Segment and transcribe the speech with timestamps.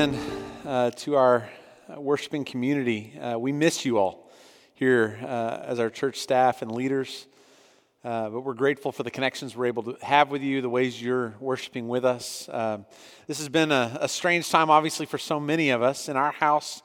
[0.00, 0.18] Again
[0.64, 1.46] uh, to our
[1.94, 3.12] uh, worshiping community.
[3.20, 4.30] Uh, we miss you all
[4.72, 7.26] here uh, as our church staff and leaders,
[8.02, 11.02] uh, but we're grateful for the connections we're able to have with you, the ways
[11.02, 12.48] you're worshiping with us.
[12.50, 12.86] Um,
[13.26, 16.08] this has been a, a, strange time, obviously, for so many of us.
[16.08, 16.80] In our house,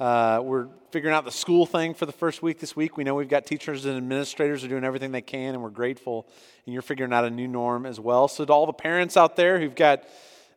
[0.00, 2.96] uh, we're figuring out the school thing for the first week this week.
[2.96, 6.26] We know we've got teachers and administrators are doing everything they can, and we're grateful.
[6.66, 8.26] And you're figuring out a new norm as well.
[8.26, 10.02] So, to all the parents out there who've got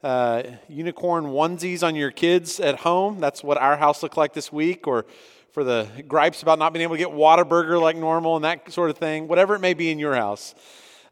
[0.04, 3.20] uh, unicorn onesies on your kids at home.
[3.20, 5.06] That's what our house looked like this week, or
[5.52, 8.90] for the gripes about not being able to get Whataburger like normal and that sort
[8.90, 10.56] of thing, whatever it may be in your house.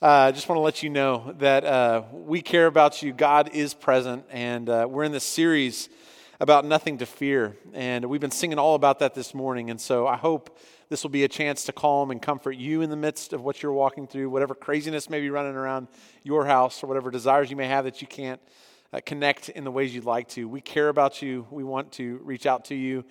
[0.01, 3.11] I uh, just want to let you know that uh, we care about you.
[3.11, 5.89] God is present, and uh, we're in this series
[6.39, 7.57] about nothing to fear.
[7.73, 9.69] And we've been singing all about that this morning.
[9.69, 12.89] And so I hope this will be a chance to calm and comfort you in
[12.89, 15.89] the midst of what you're walking through, whatever craziness may be running around
[16.23, 18.39] your house, or whatever desires you may have that you can't
[18.91, 20.47] uh, connect in the ways you'd like to.
[20.47, 21.45] We care about you.
[21.51, 23.05] We want to reach out to you.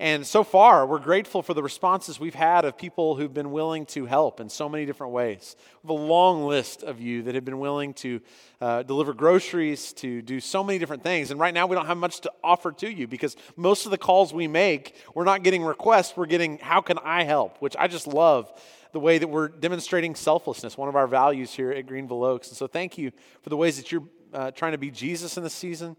[0.00, 3.84] And so far, we're grateful for the responses we've had of people who've been willing
[3.86, 5.56] to help in so many different ways.
[5.82, 8.22] We have a long list of you that have been willing to
[8.62, 11.30] uh, deliver groceries, to do so many different things.
[11.30, 13.98] And right now, we don't have much to offer to you because most of the
[13.98, 17.58] calls we make, we're not getting requests, we're getting, how can I help?
[17.58, 18.50] Which I just love
[18.92, 22.48] the way that we're demonstrating selflessness, one of our values here at Greenville Oaks.
[22.48, 25.42] And so, thank you for the ways that you're uh, trying to be Jesus in
[25.42, 25.96] this season.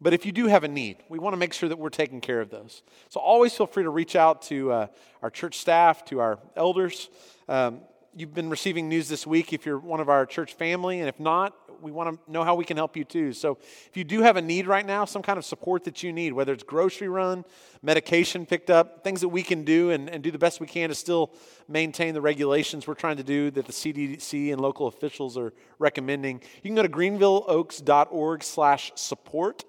[0.00, 2.20] But if you do have a need, we want to make sure that we're taking
[2.20, 2.82] care of those.
[3.08, 4.86] So always feel free to reach out to uh,
[5.22, 7.10] our church staff, to our elders.
[7.48, 7.80] Um,
[8.14, 11.18] you've been receiving news this week if you're one of our church family, and if
[11.18, 13.32] not, we want to know how we can help you too.
[13.32, 16.12] So if you do have a need right now, some kind of support that you
[16.12, 17.44] need, whether it's grocery run,
[17.82, 20.88] medication picked up, things that we can do and, and do the best we can
[20.88, 21.32] to still
[21.68, 26.40] maintain the regulations we're trying to do that the CDC and local officials are recommending,
[26.62, 29.64] you can go to greenvilleoaks.org slash support.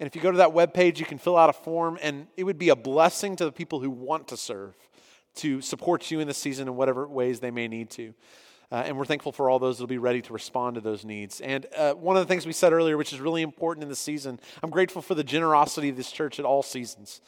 [0.00, 2.44] And if you go to that webpage, you can fill out a form, and it
[2.44, 4.74] would be a blessing to the people who want to serve
[5.36, 8.14] to support you in the season in whatever ways they may need to.
[8.74, 11.04] Uh, and we're thankful for all those that will be ready to respond to those
[11.04, 11.40] needs.
[11.40, 13.94] And uh, one of the things we said earlier, which is really important in the
[13.94, 17.20] season, I'm grateful for the generosity of this church at all seasons.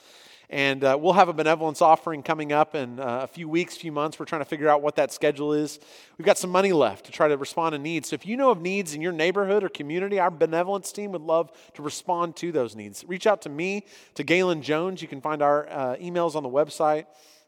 [0.51, 3.93] And uh, we'll have a benevolence offering coming up in uh, a few weeks, few
[3.93, 4.19] months.
[4.19, 5.79] We're trying to figure out what that schedule is.
[6.19, 8.09] We've got some money left to try to respond to needs.
[8.09, 11.23] So if you know of needs in your neighborhood or community, our benevolence team would
[11.23, 13.05] love to respond to those needs.
[13.07, 13.87] Reach out to me,
[14.17, 15.01] to Galen Jones.
[15.01, 17.07] You can find our uh, emails on the website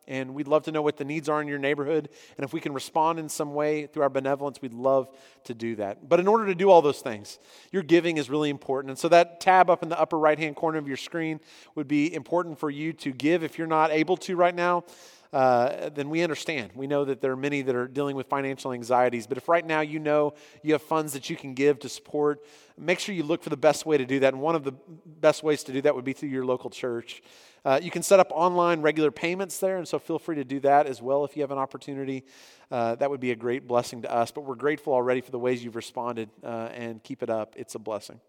[0.08, 2.08] and we'd love to know what the needs are in your neighborhood.
[2.36, 5.08] And if we can respond in some way through our benevolence, we'd love
[5.44, 6.08] to do that.
[6.08, 7.38] But in order to do all those things,
[7.70, 8.90] your giving is really important.
[8.90, 11.40] And so that tab up in the upper right hand corner of your screen
[11.74, 14.84] would be important for you to give if you're not able to right now.
[15.32, 16.70] Uh, then we understand.
[16.74, 19.26] We know that there are many that are dealing with financial anxieties.
[19.26, 22.44] But if right now you know you have funds that you can give to support,
[22.78, 24.32] make sure you look for the best way to do that.
[24.32, 24.72] And one of the
[25.06, 27.22] best ways to do that would be through your local church.
[27.64, 30.60] Uh, you can set up online regular payments there, and so feel free to do
[30.60, 32.24] that as well if you have an opportunity.
[32.70, 34.30] Uh, that would be a great blessing to us.
[34.30, 37.54] But we're grateful already for the ways you've responded, uh, and keep it up.
[37.56, 38.20] It's a blessing.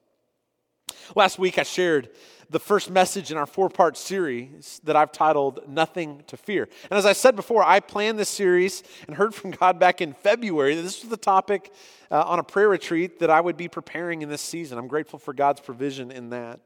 [1.15, 2.09] Last week, I shared
[2.51, 6.67] the first message in our four part series that I've titled Nothing to Fear.
[6.89, 10.13] And as I said before, I planned this series and heard from God back in
[10.13, 11.71] February that this was the topic
[12.11, 14.77] uh, on a prayer retreat that I would be preparing in this season.
[14.77, 16.59] I'm grateful for God's provision in that.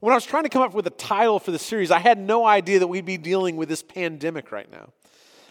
[0.00, 2.18] When I was trying to come up with a title for the series, I had
[2.18, 4.92] no idea that we'd be dealing with this pandemic right now.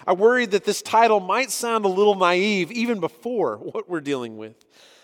[0.05, 4.37] I worried that this title might sound a little naive even before what we're dealing
[4.37, 4.55] with.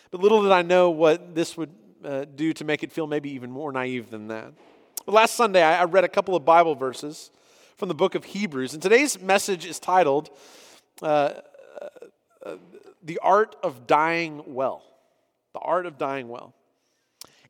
[0.09, 1.69] But little did I know what this would
[2.05, 4.53] uh, do to make it feel maybe even more naive than that.
[5.07, 7.31] last Sunday, I, I read a couple of Bible verses
[7.77, 10.29] from the book of Hebrews, and today's message is titled
[11.01, 11.33] uh,
[12.45, 12.55] uh
[13.03, 14.83] The Art of Dying Well.
[15.53, 16.53] The Art of Dying Well.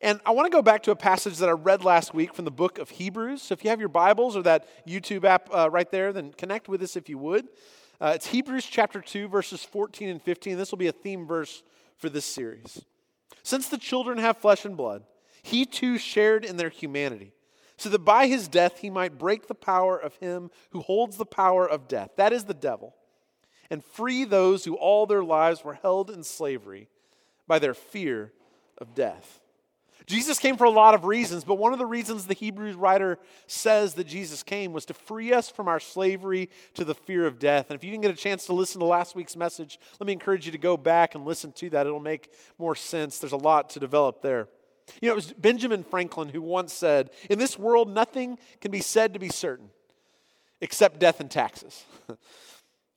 [0.01, 2.45] And I want to go back to a passage that I read last week from
[2.45, 3.41] the book of Hebrews.
[3.41, 6.67] So if you have your Bibles or that YouTube app uh, right there, then connect
[6.67, 7.47] with us if you would.
[7.99, 10.57] Uh, it's Hebrews chapter 2, verses 14 and 15.
[10.57, 11.63] This will be a theme verse
[11.97, 12.83] for this series.
[13.43, 15.03] Since the children have flesh and blood,
[15.41, 17.33] he too shared in their humanity,
[17.77, 21.25] so that by his death he might break the power of him who holds the
[21.25, 22.95] power of death, that is the devil,
[23.69, 26.89] and free those who all their lives were held in slavery
[27.47, 28.31] by their fear
[28.77, 29.39] of death.
[30.05, 33.17] Jesus came for a lot of reasons, but one of the reasons the Hebrews writer
[33.47, 37.39] says that Jesus came was to free us from our slavery to the fear of
[37.39, 37.67] death.
[37.69, 40.13] And if you didn't get a chance to listen to last week's message, let me
[40.13, 41.87] encourage you to go back and listen to that.
[41.87, 43.17] It'll make more sense.
[43.17, 44.47] There's a lot to develop there.
[45.01, 48.81] You know, it was Benjamin Franklin who once said, In this world, nothing can be
[48.81, 49.69] said to be certain
[50.61, 51.83] except death and taxes.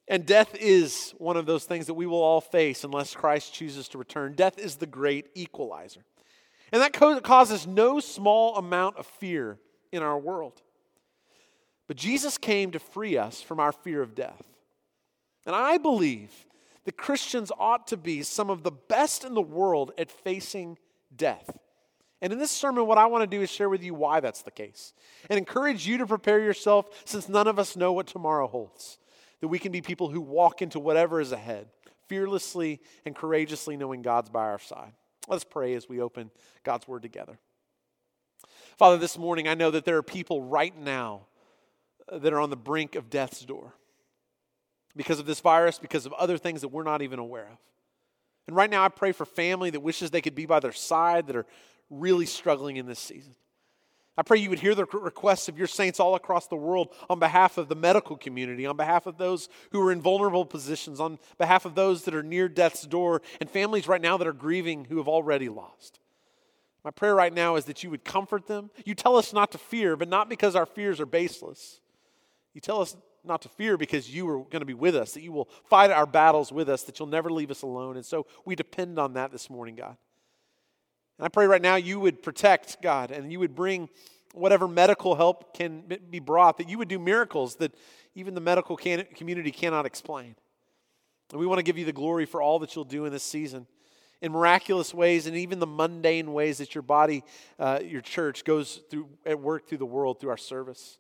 [0.09, 3.89] and death is one of those things that we will all face unless Christ chooses
[3.89, 4.35] to return.
[4.35, 6.05] Death is the great equalizer.
[6.73, 9.59] And that causes no small amount of fear
[9.93, 10.63] in our world.
[11.87, 14.43] But Jesus came to free us from our fear of death.
[15.47, 16.31] And I believe
[16.85, 20.79] that Christians ought to be some of the best in the world at facing
[21.15, 21.59] death.
[22.21, 24.43] And in this sermon, what I want to do is share with you why that's
[24.43, 24.93] the case
[25.31, 28.99] and encourage you to prepare yourself since none of us know what tomorrow holds.
[29.41, 31.69] That we can be people who walk into whatever is ahead,
[32.09, 34.93] fearlessly and courageously knowing God's by our side.
[35.29, 36.31] Let's pray as we open
[36.65, 37.39] God's Word together.
[38.77, 41.27] Father, this morning I know that there are people right now
[42.11, 43.75] that are on the brink of death's door
[44.97, 47.59] because of this virus, because of other things that we're not even aware of.
[48.47, 51.27] And right now I pray for family that wishes they could be by their side
[51.27, 51.47] that are
[51.91, 53.35] really struggling in this season.
[54.19, 57.21] I pray you would hear the requests of your saints all across the world on
[57.21, 61.21] behalf of the medical community, on behalf of those who are in vulnerable positions, on
[61.39, 64.87] behalf of those that are near death's door, and families right now that are grieving
[64.87, 66.01] who have already lost.
[66.85, 68.71] My prayer right now is that you would comfort them.
[68.85, 71.81] You tell us not to fear, but not because our fears are baseless.
[72.55, 75.23] You tell us not to fear because you are going to be with us, that
[75.23, 77.97] you will fight our battles with us, that you'll never leave us alone.
[77.97, 79.97] And so we depend on that this morning, God.
[81.19, 83.89] And I pray right now you would protect, God, and you would bring
[84.33, 87.75] whatever medical help can be brought, that you would do miracles that
[88.15, 90.37] even the medical can- community cannot explain.
[91.31, 93.23] And we want to give you the glory for all that you'll do in this
[93.23, 93.67] season
[94.21, 97.23] in miraculous ways and even the mundane ways that your body,
[97.59, 100.99] uh, your church, goes through at work through the world through our service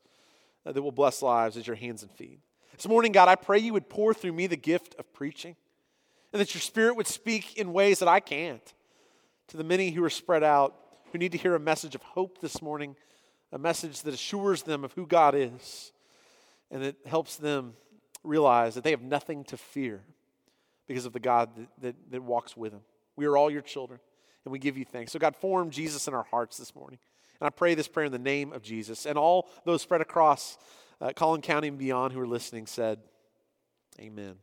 [0.64, 2.40] uh, that will bless lives as your hands and feet.
[2.76, 5.56] This morning, God, I pray you would pour through me the gift of preaching
[6.32, 8.74] and that your spirit would speak in ways that I can't
[9.48, 10.74] to the many who are spread out,
[11.12, 12.96] who need to hear a message of hope this morning,
[13.52, 15.92] a message that assures them of who God is,
[16.70, 17.74] and it helps them
[18.22, 20.02] realize that they have nothing to fear
[20.86, 22.82] because of the God that, that, that walks with them.
[23.16, 24.00] We are all your children,
[24.44, 25.12] and we give you thanks.
[25.12, 26.98] So, God, form Jesus in our hearts this morning.
[27.40, 29.06] And I pray this prayer in the name of Jesus.
[29.06, 30.58] And all those spread across
[31.00, 32.98] uh, Collin County and beyond who are listening said,
[34.00, 34.36] Amen.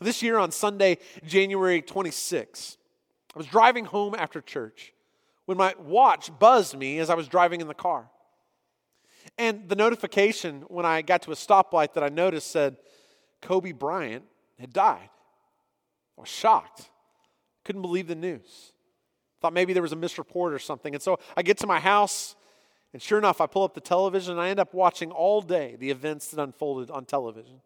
[0.00, 2.76] This year on Sunday, January 26,
[3.34, 4.92] I was driving home after church
[5.46, 8.08] when my watch buzzed me as I was driving in the car.
[9.38, 12.76] And the notification when I got to a stoplight that I noticed said
[13.40, 14.24] Kobe Bryant
[14.58, 15.08] had died.
[16.16, 16.90] I was shocked.
[17.64, 18.72] Couldn't believe the news.
[19.40, 20.94] Thought maybe there was a misreport or something.
[20.94, 22.36] And so I get to my house,
[22.92, 25.76] and sure enough, I pull up the television and I end up watching all day
[25.78, 27.60] the events that unfolded on television.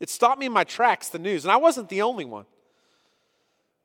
[0.00, 2.46] It stopped me in my tracks, the news, and I wasn't the only one.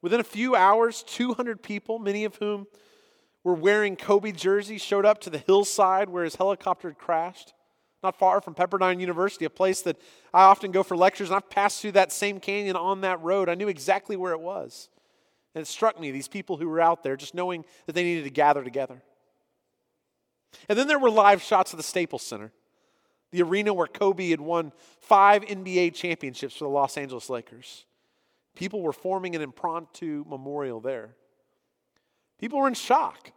[0.02, 2.68] Within a few hours, 200 people, many of whom
[3.44, 7.54] were wearing Kobe jerseys, showed up to the hillside where his helicopter had crashed,
[8.04, 9.98] not far from Pepperdine University, a place that
[10.34, 13.48] I often go for lectures, and I've passed through that same canyon on that road.
[13.48, 14.90] I knew exactly where it was.
[15.54, 18.24] And it struck me, these people who were out there, just knowing that they needed
[18.24, 19.04] to gather together.
[20.68, 22.52] And then there were live shots of the Staples Center,
[23.32, 27.86] the arena where Kobe had won five NBA championships for the Los Angeles Lakers.
[28.56, 31.16] People were forming an impromptu memorial there.
[32.40, 33.32] People were in shock.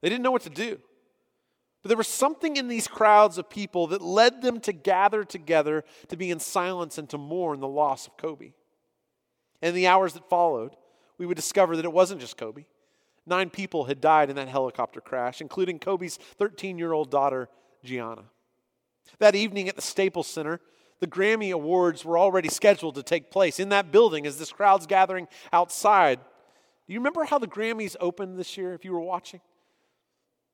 [0.00, 0.78] They didn't know what to do.
[1.82, 5.84] But there was something in these crowds of people that led them to gather together
[6.08, 8.52] to be in silence and to mourn the loss of Kobe.
[9.60, 10.76] And in the hours that followed,
[11.18, 12.66] we would discover that it wasn't just Kobe.
[13.26, 17.48] Nine people had died in that helicopter crash, including Kobe's 13 year old daughter,
[17.84, 18.24] Gianna.
[19.18, 20.60] That evening at the Staples Center,
[21.02, 24.86] the Grammy Awards were already scheduled to take place in that building as this crowd's
[24.86, 26.20] gathering outside.
[26.86, 29.40] Do you remember how the Grammys opened this year if you were watching?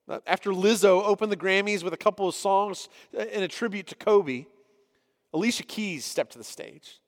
[0.09, 3.89] Uh, after Lizzo opened the Grammys with a couple of songs uh, in a tribute
[3.89, 4.47] to Kobe,
[5.35, 6.99] Alicia Keys stepped to the stage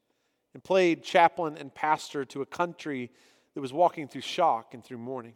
[0.53, 3.11] and played chaplain and pastor to a country
[3.55, 5.33] that was walking through shock and through mourning.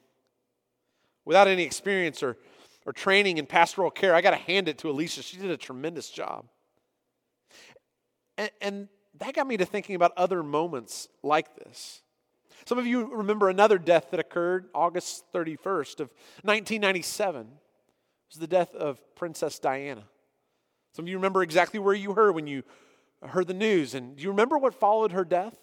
[1.24, 2.36] Without any experience or,
[2.84, 5.22] or training in pastoral care, I got to hand it to Alicia.
[5.22, 6.44] She did a tremendous job.
[8.36, 8.88] And, and
[9.18, 12.02] that got me to thinking about other moments like this.
[12.66, 16.10] Some of you remember another death that occurred August 31st of
[16.42, 17.42] 1997.
[17.42, 17.48] It
[18.30, 20.04] was the death of Princess Diana.
[20.94, 22.62] Some of you remember exactly where you were when you
[23.22, 23.94] heard the news.
[23.94, 25.56] And do you remember what followed her death?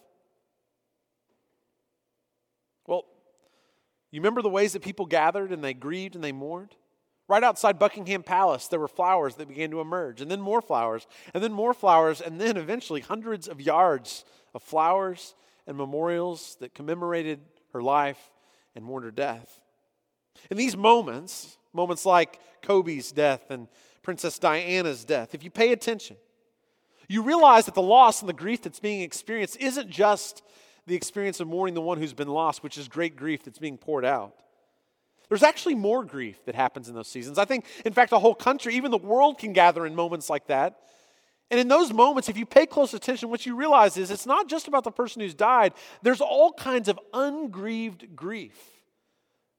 [2.85, 3.05] Well,
[4.11, 6.75] you remember the ways that people gathered and they grieved and they mourned?
[7.31, 11.07] Right outside Buckingham Palace, there were flowers that began to emerge, and then more flowers,
[11.33, 15.33] and then more flowers, and then eventually hundreds of yards of flowers
[15.65, 17.39] and memorials that commemorated
[17.71, 18.19] her life
[18.75, 19.61] and mourned her death.
[20.49, 23.69] In these moments, moments like Kobe's death and
[24.03, 26.17] Princess Diana's death, if you pay attention,
[27.07, 30.41] you realize that the loss and the grief that's being experienced isn't just
[30.85, 33.77] the experience of mourning the one who's been lost, which is great grief that's being
[33.77, 34.35] poured out.
[35.31, 37.37] There's actually more grief that happens in those seasons.
[37.37, 40.47] I think, in fact, the whole country, even the world, can gather in moments like
[40.47, 40.79] that.
[41.49, 44.49] And in those moments, if you pay close attention, what you realize is it's not
[44.49, 45.71] just about the person who's died,
[46.01, 48.59] there's all kinds of ungrieved grief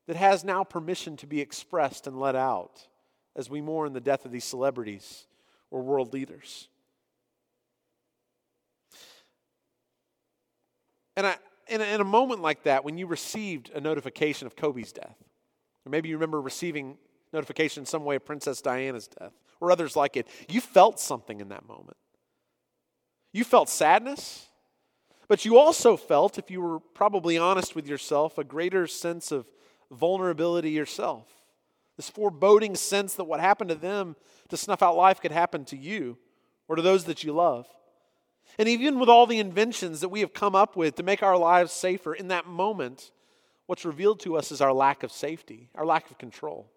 [0.09, 2.87] that has now permission to be expressed and let out
[3.35, 5.25] as we mourn the death of these celebrities
[5.71, 6.69] or world leaders.
[11.17, 11.37] And I,
[11.71, 15.17] a, in a moment like that, when you received a notification of Kobe's death,
[15.85, 16.97] or maybe you remember receiving
[17.33, 20.27] notification in some way of Princess Diana's death or others like it.
[20.49, 21.97] You felt something in that moment.
[23.33, 24.49] You felt sadness,
[25.29, 29.47] but you also felt, if you were probably honest with yourself, a greater sense of
[29.91, 31.27] vulnerability yourself.
[31.97, 34.17] This foreboding sense that what happened to them
[34.49, 36.19] to snuff out life could happen to you
[36.69, 37.67] or to those that you love.
[38.59, 41.37] And even with all the inventions that we have come up with to make our
[41.39, 43.11] lives safer, in that moment,
[43.67, 46.71] what's revealed to us is our lack of safety, our lack of control.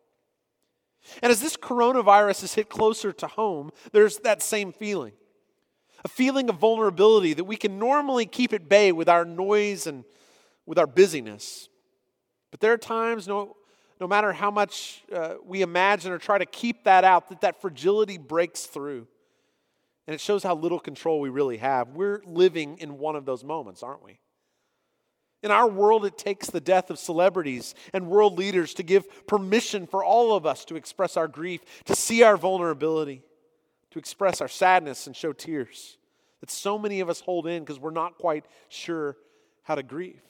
[1.22, 5.14] And as this coronavirus has hit closer to home, there's that same feeling
[6.04, 10.04] a feeling of vulnerability that we can normally keep at bay with our noise and
[10.68, 11.68] with our busyness.
[12.52, 13.56] But there are times, no,
[14.00, 17.60] no matter how much uh, we imagine or try to keep that out, that that
[17.60, 19.08] fragility breaks through.
[20.06, 21.90] And it shows how little control we really have.
[21.90, 24.20] We're living in one of those moments, aren't we?
[25.46, 29.86] In our world, it takes the death of celebrities and world leaders to give permission
[29.86, 33.22] for all of us to express our grief, to see our vulnerability,
[33.92, 36.00] to express our sadness and show tears
[36.42, 39.18] that so many of us hold in because we're not quite sure
[39.62, 40.24] how to grieve.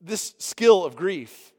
[0.00, 1.52] This skill of grief,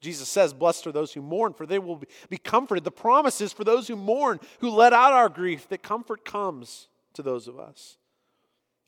[0.00, 2.82] Jesus says, Blessed are those who mourn, for they will be comforted.
[2.82, 6.88] The promise is for those who mourn, who let out our grief, that comfort comes
[7.14, 7.96] to those of us.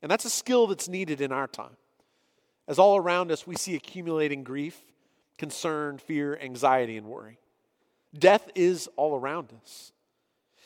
[0.01, 1.77] And that's a skill that's needed in our time
[2.71, 4.81] as all around us we see accumulating grief,
[5.37, 7.37] concern, fear, anxiety, and worry.
[8.17, 9.91] Death is all around us.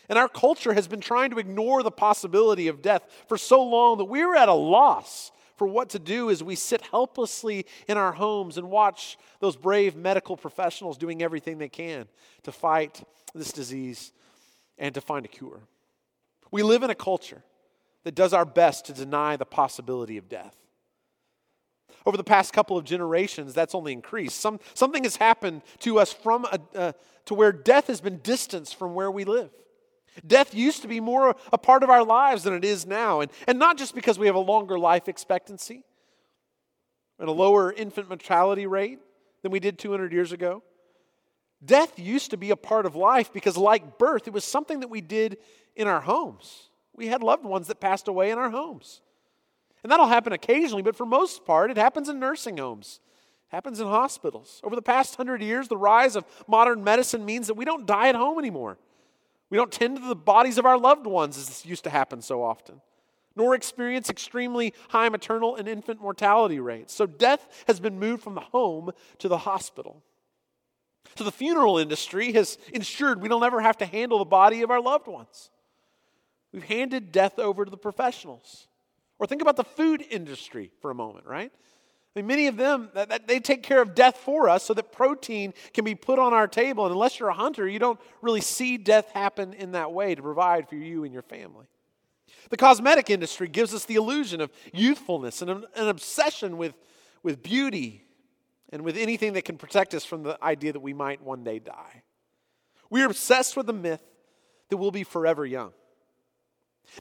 [0.07, 3.97] And our culture has been trying to ignore the possibility of death for so long
[3.97, 8.11] that we're at a loss for what to do as we sit helplessly in our
[8.11, 12.07] homes and watch those brave medical professionals doing everything they can
[12.43, 14.11] to fight this disease
[14.77, 15.61] and to find a cure.
[16.51, 17.41] We live in a culture
[18.03, 20.55] that does our best to deny the possibility of death.
[22.05, 24.39] Over the past couple of generations, that's only increased.
[24.39, 26.91] Some, something has happened to us from a, uh,
[27.25, 29.49] to where death has been distanced from where we live.
[30.25, 33.21] Death used to be more a part of our lives than it is now.
[33.21, 35.83] And, and not just because we have a longer life expectancy
[37.19, 38.99] and a lower infant mortality rate
[39.41, 40.63] than we did 200 years ago.
[41.63, 44.89] Death used to be a part of life because, like birth, it was something that
[44.89, 45.37] we did
[45.75, 46.69] in our homes.
[46.95, 49.01] We had loved ones that passed away in our homes.
[49.85, 52.99] And that'll happen occasionally, but for most part, it happens in nursing homes.
[53.51, 54.59] It happens in hospitals.
[54.63, 58.09] Over the past hundred years, the rise of modern medicine means that we don't die
[58.09, 58.79] at home anymore.
[59.51, 62.23] We don't tend to the bodies of our loved ones as this used to happen
[62.23, 62.81] so often,
[63.35, 66.91] nor experience extremely high maternal and infant mortality rates.
[66.91, 68.89] So death has been moved from the home
[69.19, 70.01] to the hospital.
[71.15, 74.71] So the funeral industry has ensured we don't ever have to handle the body of
[74.71, 75.51] our loved ones.
[76.51, 78.65] We've handed death over to the professionals.
[79.19, 81.51] Or think about the food industry for a moment, right?
[82.15, 84.73] I mean, many of them, that, that, they take care of death for us so
[84.73, 86.85] that protein can be put on our table.
[86.85, 90.21] And unless you're a hunter, you don't really see death happen in that way to
[90.21, 91.65] provide for you and your family.
[92.49, 96.73] The cosmetic industry gives us the illusion of youthfulness and an, obsession with,
[97.21, 98.03] with beauty
[98.69, 101.59] and with anything that can protect us from the idea that we might one day
[101.59, 102.03] die.
[102.89, 104.03] We're obsessed with the myth
[104.69, 105.73] that we'll be forever young.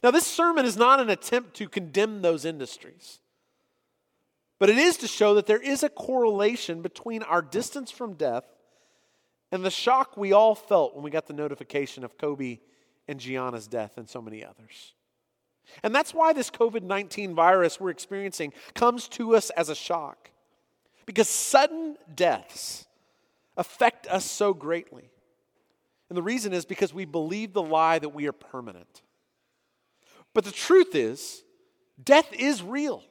[0.03, 3.19] Now, this sermon is not an attempt to condemn those industries,
[4.59, 8.45] but it is to show that there is a correlation between our distance from death
[9.51, 12.59] and the shock we all felt when we got the notification of Kobe
[13.07, 14.93] and Gianna's death and so many others.
[15.83, 20.29] And that's why this COVID 19 virus we're experiencing comes to us as a shock.
[21.05, 22.85] Because sudden deaths
[23.57, 25.09] affect us so greatly.
[26.09, 29.01] And the reason is because we believe the lie that we are permanent.
[30.35, 31.43] But the truth is,
[32.03, 33.01] death is real.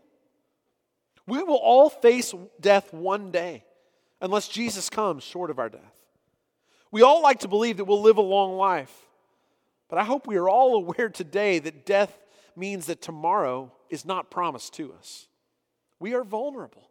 [1.27, 3.65] We will all face death one day
[4.21, 5.81] unless Jesus comes short of our death.
[6.93, 8.95] We all like to believe that we'll live a long life,
[9.89, 12.17] but I hope we are all aware today that death
[12.55, 15.27] means that tomorrow is not promised to us.
[15.99, 16.91] We are vulnerable,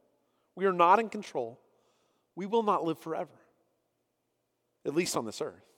[0.55, 1.59] we are not in control.
[2.35, 3.29] We will not live forever,
[4.87, 5.72] at least on this earth.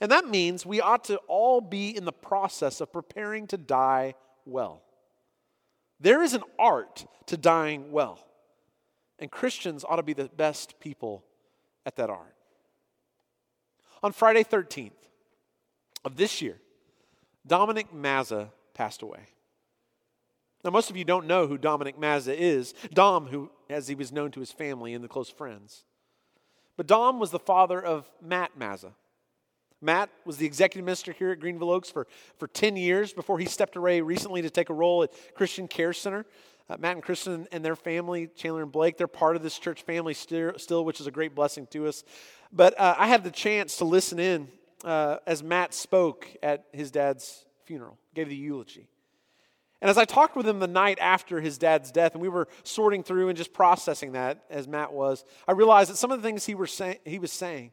[0.00, 4.14] And that means we ought to all be in the process of preparing to die
[4.44, 4.82] well.
[6.00, 8.18] There is an art to dying well,
[9.18, 11.24] and Christians ought to be the best people
[11.84, 12.34] at that art.
[14.02, 14.92] On Friday 13th
[16.04, 16.58] of this year,
[17.46, 19.28] Dominic Mazza passed away.
[20.64, 22.74] Now, most of you don't know who Dominic Mazza is.
[22.92, 25.84] Dom, who, as he was known to his family and the close friends.
[26.76, 28.92] But Dom was the father of Matt Mazza.
[29.80, 32.06] Matt was the executive minister here at Greenville Oaks for,
[32.38, 35.92] for 10 years before he stepped away recently to take a role at Christian Care
[35.92, 36.24] Center.
[36.68, 39.82] Uh, Matt and Kristen and their family, Chandler and Blake, they're part of this church
[39.82, 42.02] family still, still which is a great blessing to us.
[42.52, 44.48] But uh, I had the chance to listen in
[44.84, 48.88] uh, as Matt spoke at his dad's funeral, gave the eulogy.
[49.80, 52.48] And as I talked with him the night after his dad's death, and we were
[52.64, 56.26] sorting through and just processing that as Matt was, I realized that some of the
[56.26, 57.72] things he, were say- he was saying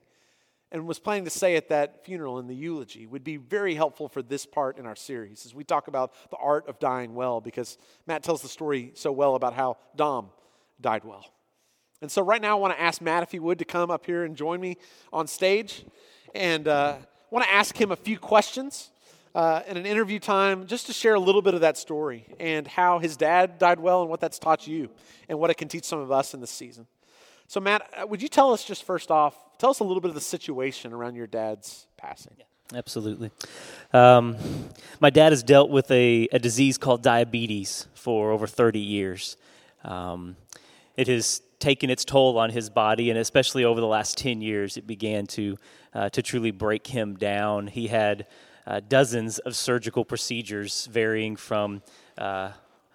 [0.74, 4.10] and was planning to say at that funeral in the eulogy would be very helpful
[4.10, 7.40] for this part in our series as we talk about the art of dying well,
[7.40, 7.78] because
[8.08, 10.32] Matt tells the story so well about how Dom
[10.82, 11.26] died well.
[12.02, 14.06] And so, right now, I want to ask Matt if he would to come up
[14.06, 14.76] here and join me
[15.14, 15.86] on stage.
[16.36, 16.98] And uh,
[17.30, 18.92] want to ask him a few questions
[19.36, 22.68] uh, in an interview time just to share a little bit of that story and
[22.68, 24.90] how his dad died well and what that's taught you
[25.30, 26.88] and what it can teach some of us in this season.
[27.54, 30.10] So, Matt, uh, would you tell us just first off, tell us a little bit
[30.10, 32.34] of the situation around your dad's passing?
[32.40, 32.46] Yeah,
[32.80, 33.30] absolutely.
[33.94, 34.38] Um,
[35.00, 39.38] my dad has dealt with a, a, disease called diabetes for over 30 years.
[39.84, 40.36] Um,
[40.98, 44.76] it has taken its toll on his body, and especially over the last 10 years,
[44.76, 45.56] it began to,
[45.94, 47.68] uh, to truly break him down.
[47.68, 48.26] He had
[48.66, 51.84] uh, dozens of surgical procedures, varying from
[52.18, 52.54] uh,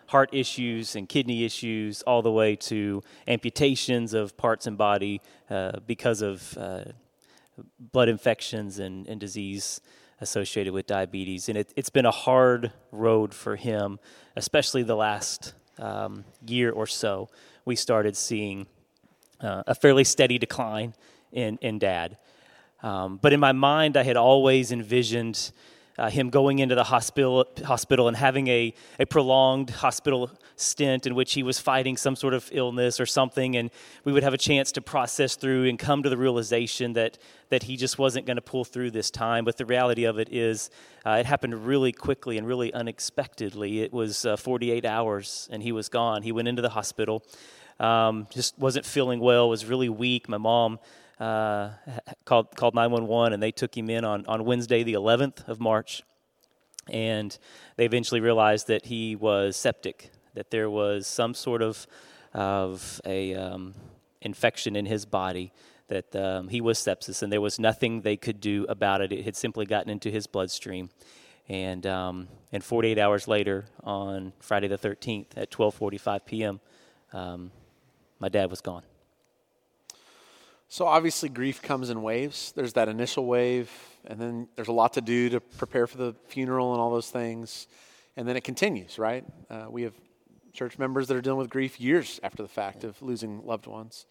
[0.09, 5.73] heart issues and kidney issues, all the way to amputations of parts and body uh,
[5.87, 6.85] because of uh,
[7.93, 9.81] blood infections and, and, disease
[10.21, 11.49] associated with diabetes.
[11.49, 13.99] And it, has been a hard road for him,
[14.35, 17.29] especially the last um, year or so.
[17.65, 18.67] We started seeing
[19.41, 20.95] uh, a fairly steady decline
[21.33, 22.17] in, in dad.
[22.83, 25.53] Um, but in my mind, I had always envisioned
[25.99, 31.15] uh, him going into the hospital, hospital and having a, a prolonged hospital stint in
[31.15, 33.71] which he was fighting some sort of illness or something, and
[34.05, 37.19] we would have a chance to process through and come to the realization that,
[37.51, 39.45] that he just wasn't going to pull through this time.
[39.45, 40.71] But the reality of it is,
[41.05, 43.81] uh, it happened really quickly and really unexpectedly.
[43.81, 46.23] It was uh, 48 hours, and he was gone.
[46.23, 47.25] He went into the hospital,
[47.81, 50.29] um, just wasn't feeling well, was really weak.
[50.29, 50.79] My mom
[51.21, 51.71] uh,
[52.25, 56.03] called called 911 and they took him in on, on Wednesday the 11th of March.
[56.89, 57.37] And
[57.77, 61.87] they eventually realized that he was septic that there was some sort of
[62.35, 63.75] of a um,
[64.21, 65.53] infection in his body
[65.89, 69.11] that um, he was sepsis and there was nothing they could do about it.
[69.11, 70.91] It had simply gotten into his bloodstream.
[71.49, 76.61] And um, and 48 hours later on Friday the 13th at 12:45 p.m.
[77.13, 77.51] Um,
[78.21, 78.83] my dad was gone
[80.69, 82.53] so obviously, grief comes in waves.
[82.55, 83.71] There's that initial wave,
[84.05, 87.11] and then there's a lot to do to prepare for the funeral and all those
[87.11, 87.67] things.
[88.17, 89.25] And then it continues, right?
[89.49, 89.95] Uh, we have
[90.53, 94.07] church members that are dealing with grief years after the fact of losing loved ones.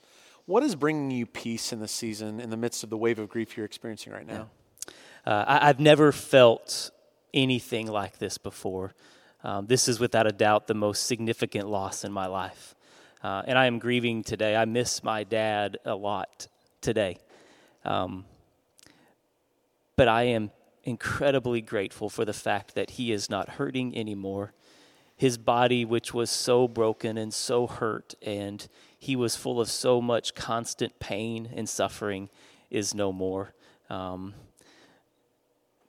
[0.46, 3.28] What is bringing you peace in this season in the midst of the wave of
[3.28, 4.50] grief you're experiencing right now?
[5.26, 6.90] Uh, I, have never felt
[7.34, 8.96] anything like this before.
[9.44, 12.76] Um, this is without a doubt the most significant loss in my life.
[13.28, 14.56] Uh, and I am grieving today.
[14.56, 16.48] I miss my dad a lot
[16.80, 17.18] today.
[17.84, 18.24] Um,
[19.98, 20.52] but I am
[20.86, 24.54] incredibly grateful for the fact that he is not hurting anymore.
[25.18, 28.66] His body, which was so broken and so hurt, and
[28.98, 32.30] he was full of so much constant pain and suffering,
[32.72, 33.54] is no more.
[33.90, 34.36] Um,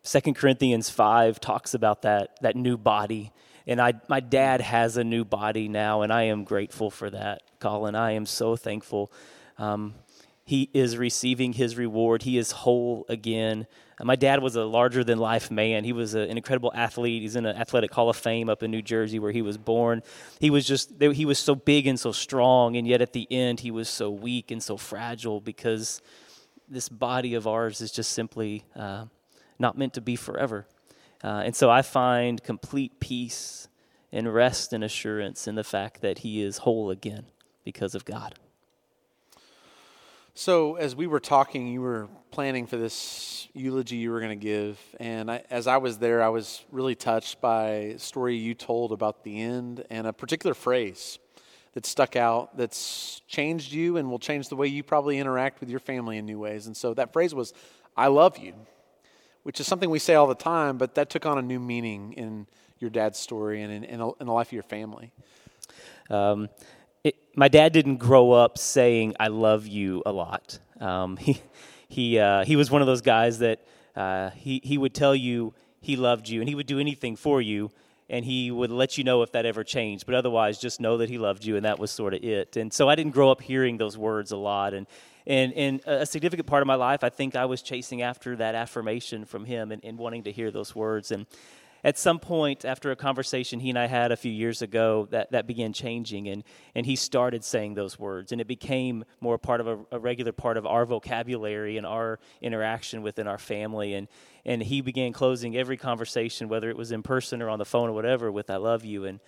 [0.03, 3.31] 2 Corinthians 5 talks about that, that new body
[3.69, 7.43] and I, my dad has a new body now, and I am grateful for that,
[7.61, 7.95] Colin.
[7.95, 9.13] I am so thankful.
[9.59, 9.95] Um,
[10.43, 12.23] he is receiving his reward.
[12.23, 13.67] He is whole again.
[14.01, 15.85] Uh, my dad was a larger than life man.
[15.85, 17.21] He was a, an incredible athlete.
[17.21, 20.03] He's in an athletic hall of fame up in New Jersey where he was born.
[20.41, 23.61] He was just, he was so big and so strong, and yet at the end,
[23.61, 26.01] he was so weak and so fragile because
[26.67, 29.05] this body of ours is just simply uh,
[29.59, 30.67] not meant to be forever.
[31.23, 33.69] Uh, and so I find complete peace
[34.13, 37.27] and rest and assurance in the fact that he is whole again
[37.65, 38.35] because of God.
[40.35, 44.45] So, as we were talking, you were planning for this eulogy you were going to
[44.45, 44.79] give.
[45.01, 48.93] And I, as I was there, I was really touched by a story you told
[48.93, 51.19] about the end and a particular phrase
[51.73, 55.71] that stuck out that's changed you and will change the way you probably interact with
[55.71, 56.69] your family in new ways.
[56.69, 57.53] And so that phrase was,
[57.97, 58.55] I love you,
[59.49, 62.13] which is something we say all the time, but that took on a new meaning
[62.13, 62.47] in
[62.81, 65.11] your dad's story and in, in, in the life of your family.
[66.11, 66.51] Um,
[67.03, 70.59] it, my dad didn't grow up saying "I love you" a lot.
[70.81, 71.41] Um, he
[71.89, 75.55] he uh, he was one of those guys that uh, he he would tell you
[75.81, 77.71] he loved you and he would do anything for you
[78.11, 81.09] and he would let you know if that ever changed but otherwise just know that
[81.09, 83.41] he loved you and that was sort of it and so i didn't grow up
[83.41, 84.89] hearing those words a lot and
[85.29, 88.57] and, and a significant part of my life i think i was chasing after that
[88.57, 91.27] affirmation from him and, and wanting to hear those words and
[91.85, 95.33] at some point after a conversation he and I had a few years ago, that,
[95.33, 99.61] that began changing, and, and he started saying those words, and it became more part
[99.61, 103.95] of a, a, regular part of our vocabulary and our interaction within our family.
[103.95, 104.09] And,
[104.45, 107.89] and he began closing every conversation, whether it was in person or on the phone
[107.89, 109.21] or whatever, with "I love you," and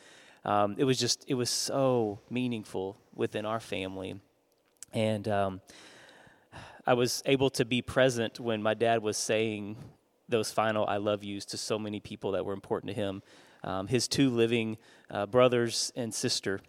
[0.44, 4.20] um, it was just it was so meaningful within our family,
[4.92, 5.28] and.
[5.28, 5.60] Um,
[6.86, 9.76] I was able to be present when my dad was saying
[10.28, 13.22] those final I love yous to so many people that were important to him.
[13.62, 14.78] Um, his two living
[15.10, 16.60] uh, brothers and sister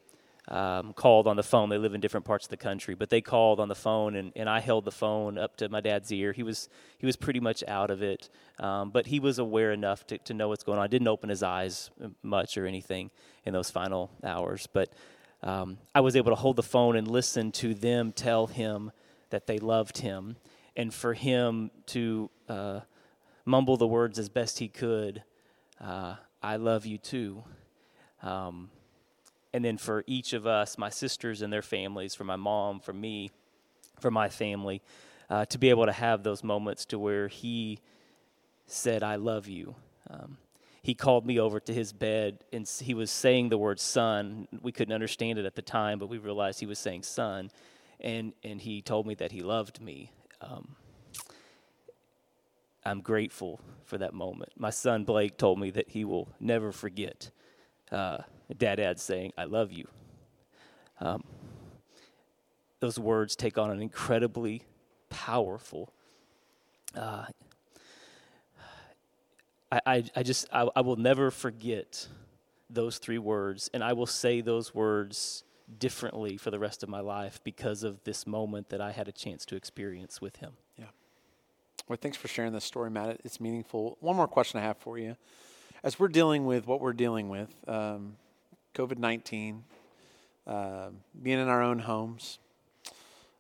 [0.47, 1.69] um, called on the phone.
[1.69, 4.33] They live in different parts of the country, but they called on the phone, and,
[4.35, 6.33] and I held the phone up to my dad's ear.
[6.33, 10.05] He was he was pretty much out of it, um, but he was aware enough
[10.07, 10.83] to, to know what's going on.
[10.83, 11.91] I didn't open his eyes
[12.23, 13.11] much or anything
[13.45, 14.91] in those final hours, but
[15.43, 18.91] um, I was able to hold the phone and listen to them tell him
[19.31, 20.37] that they loved him,
[20.77, 22.79] and for him to uh,
[23.45, 25.23] mumble the words as best he could
[25.83, 27.43] uh, I love you too.
[28.21, 28.69] Um,
[29.53, 32.93] and then for each of us, my sisters and their families, for my mom, for
[32.93, 33.31] me,
[33.99, 34.81] for my family,
[35.29, 37.79] uh, to be able to have those moments to where he
[38.67, 39.75] said, I love you.
[40.09, 40.37] Um,
[40.83, 44.47] he called me over to his bed and he was saying the word son.
[44.61, 47.51] We couldn't understand it at the time, but we realized he was saying son.
[48.01, 50.11] And, and he told me that he loved me.
[50.41, 50.75] Um,
[52.83, 54.53] I'm grateful for that moment.
[54.57, 57.29] My son Blake told me that he will never forget
[57.91, 58.19] uh,
[58.57, 59.87] Dad saying, I love you.
[60.99, 61.23] Um,
[62.79, 64.63] those words take on an incredibly
[65.09, 65.93] powerful.
[66.95, 67.25] Uh,
[69.71, 72.07] I, I, I just, I, I will never forget
[72.69, 75.43] those three words, and I will say those words
[75.77, 79.11] differently for the rest of my life because of this moment that I had a
[79.11, 80.53] chance to experience with him.
[80.77, 80.85] Yeah.
[81.87, 83.21] Well, thanks for sharing this story, Matt.
[83.23, 83.97] It's meaningful.
[83.99, 85.15] One more question I have for you.
[85.83, 88.17] As we're dealing with what we're dealing with, um,
[88.75, 89.63] COVID 19,
[90.45, 90.89] uh,
[91.21, 92.39] being in our own homes,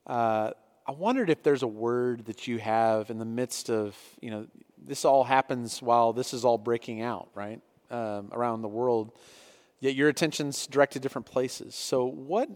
[0.07, 0.51] uh,
[0.87, 4.47] I wondered if there's a word that you have in the midst of, you know,
[4.83, 9.11] this all happens while this is all breaking out, right, um, around the world,
[9.81, 11.75] yet your attention's directed different places.
[11.75, 12.49] So, what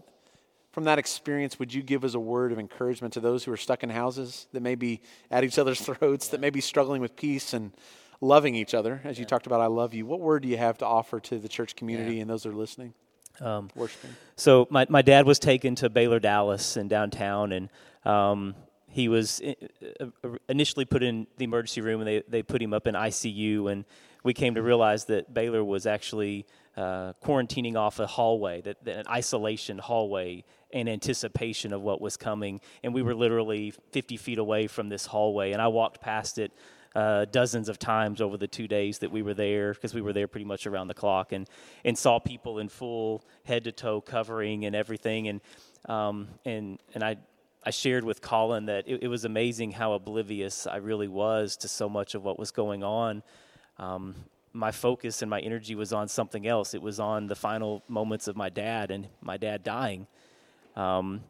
[0.72, 3.56] from that experience would you give as a word of encouragement to those who are
[3.56, 7.16] stuck in houses that may be at each other's throats, that may be struggling with
[7.16, 7.72] peace and
[8.20, 9.00] loving each other?
[9.04, 9.22] As yeah.
[9.22, 10.06] you talked about, I love you.
[10.06, 12.22] What word do you have to offer to the church community yeah.
[12.22, 12.94] and those that are listening?
[13.40, 14.16] Um, worshiping.
[14.36, 17.68] So my, my dad was taken to Baylor Dallas in downtown, and
[18.04, 18.54] um,
[18.88, 22.72] he was uh, uh, initially put in the emergency room, and they, they put him
[22.72, 23.84] up in ICU, and
[24.26, 28.96] we came to realize that Baylor was actually uh, quarantining off a hallway, that, that,
[28.96, 32.60] an isolation hallway, in anticipation of what was coming.
[32.82, 36.52] And we were literally 50 feet away from this hallway, and I walked past it.
[36.96, 40.14] Uh, dozens of times over the two days that we were there, because we were
[40.14, 41.46] there pretty much around the clock, and
[41.84, 45.42] and saw people in full head to toe covering and everything, and
[45.90, 47.18] um, and and I
[47.64, 51.68] I shared with Colin that it, it, was amazing how oblivious I really was to
[51.68, 53.22] so much of what was going on.
[53.78, 54.14] Um,
[54.52, 56.74] my focus and my energy was on something else.
[56.74, 60.06] It was on the final moments of my dad and my dad dying.
[60.74, 61.22] Um,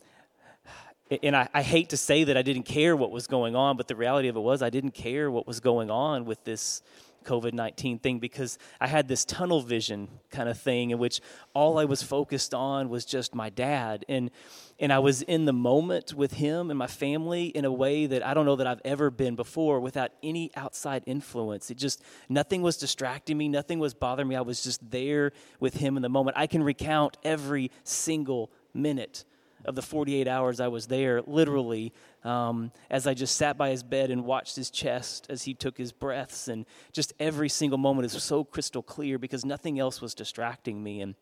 [1.23, 3.87] and I, I, hate to say that I didn't care what was going on, but
[3.87, 6.83] the reality of it was I didn't care what was going on with this
[7.27, 11.21] COVID 19 thing because I had this tunnel vision kind of thing in which
[11.55, 14.05] all I was focused on was just my dad.
[14.09, 14.31] And,
[14.79, 18.25] and I was in the moment with him and my family in a way that
[18.25, 21.71] I don't know that I've ever been before without any outside influence.
[21.71, 24.37] It just, nothing was distracting me, nothing was bothering me.
[24.37, 26.37] I was just there with him in the moment.
[26.39, 29.25] I can recount every single minute
[29.67, 31.93] of the 48 hours I was there, literally,
[32.25, 35.77] um, as I just sat by his bed and watched his chest as he took
[35.77, 36.49] his breaths.
[36.49, 41.01] And just every single moment is so crystal clear because nothing else was distracting me.
[41.03, 41.15] And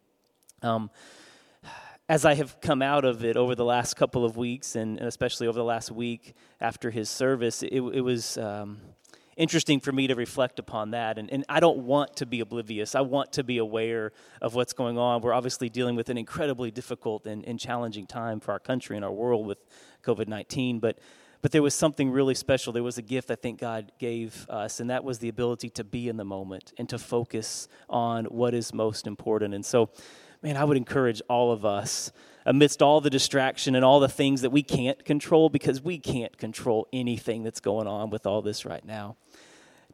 [0.62, 0.90] um,
[2.08, 5.46] as I have come out of it over the last couple of weeks, and especially
[5.46, 8.38] over the last week after his service, it, it was.
[8.38, 8.80] Um,
[9.36, 11.18] interesting for me to reflect upon that.
[11.18, 12.94] And, and I don't want to be oblivious.
[12.94, 15.22] I want to be aware of what's going on.
[15.22, 19.04] We're obviously dealing with an incredibly difficult and, and challenging time for our country and
[19.04, 19.58] our world with
[20.04, 20.78] COVID 19.
[20.78, 20.98] But,
[21.42, 22.72] but there was something really special.
[22.72, 25.84] There was a gift I think God gave us, and that was the ability to
[25.84, 29.54] be in the moment and to focus on what is most important.
[29.54, 29.90] And so,
[30.44, 32.12] man, I would encourage all of us
[32.44, 36.36] amidst all the distraction and all the things that we can't control because we can't
[36.36, 39.16] control anything that's going on with all this right now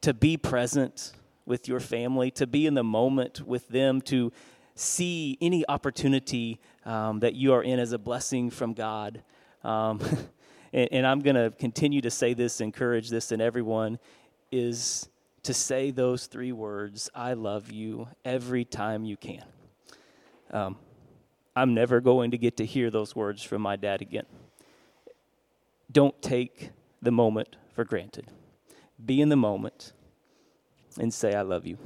[0.01, 1.13] to be present
[1.47, 4.33] with your family, to be in the moment with them, to
[4.75, 9.23] see any opportunity um, that you are in as a blessing from God.
[9.63, 10.01] Um,
[10.73, 14.01] and, and, I'm going to continue to say this, encourage this in everyone,
[14.51, 15.09] is
[15.45, 19.45] to say those three words, I love you, every time you can.
[20.51, 20.77] Um,
[21.57, 24.27] I'm never going to get to hear those words from my dad again.
[25.91, 26.71] Don't take
[27.03, 28.27] the moment for granted
[29.05, 29.93] be in the moment,
[30.99, 31.79] and say, I love you.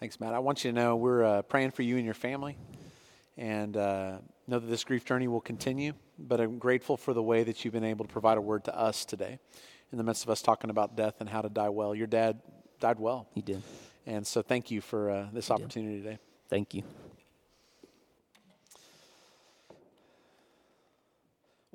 [0.00, 0.34] Thanks, Matt.
[0.34, 2.56] I want you to know we're uh, praying for you and your family
[3.36, 5.92] and uh, know that this grief journey will continue.
[6.18, 8.76] But I'm grateful for the way that you've been able to provide a word to
[8.76, 9.38] us today
[9.92, 11.94] in the midst of us talking about death and how to die well.
[11.94, 12.40] Your dad
[12.80, 13.26] died well.
[13.34, 13.62] He did.
[14.06, 16.18] And so thank you for uh, this opportunity today.
[16.48, 16.82] Thank you.